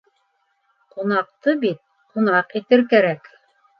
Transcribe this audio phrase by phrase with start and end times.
[0.95, 1.81] Ҡунаҡты бит...
[2.17, 3.35] ҡунаҡ итер кәрәк.